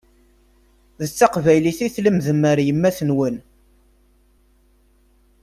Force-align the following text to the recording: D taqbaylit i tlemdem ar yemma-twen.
D 1.01 1.03
taqbaylit 1.09 1.79
i 1.87 1.87
tlemdem 1.95 2.41
ar 2.51 2.59
yemma-twen. 2.67 3.35